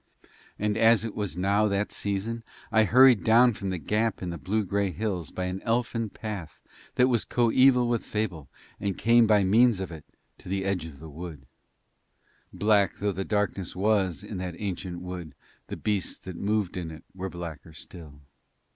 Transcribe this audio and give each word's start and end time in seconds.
And 0.57 0.79
as 0.79 1.05
it 1.05 1.13
was 1.13 1.37
now 1.37 1.67
that 1.67 1.91
season 1.91 2.43
I 2.71 2.85
hurried 2.85 3.23
down 3.23 3.53
from 3.53 3.69
the 3.69 3.77
gap 3.77 4.23
in 4.23 4.31
the 4.31 4.39
blue 4.39 4.65
grey 4.65 4.89
hills 4.89 5.29
by 5.29 5.43
an 5.45 5.61
elfin 5.61 6.09
path 6.09 6.59
that 6.95 7.07
was 7.07 7.23
coeval 7.23 7.87
with 7.87 8.03
fable, 8.03 8.49
and 8.79 8.97
came 8.97 9.27
by 9.27 9.43
means 9.43 9.79
of 9.79 9.91
it 9.91 10.03
to 10.39 10.49
the 10.49 10.65
edge 10.65 10.87
of 10.87 10.97
the 10.97 11.09
wood. 11.11 11.45
Black 12.51 12.95
though 12.95 13.11
the 13.11 13.23
darkness 13.23 13.75
was 13.75 14.23
in 14.23 14.37
that 14.37 14.55
ancient 14.59 15.01
wood 15.03 15.35
the 15.67 15.77
beasts 15.77 16.17
that 16.17 16.35
moved 16.35 16.77
in 16.77 16.89
it 16.89 17.03
were 17.13 17.29
blacker 17.29 17.71
still. 17.71 18.21